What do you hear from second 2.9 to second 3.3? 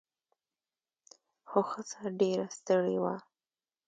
وه.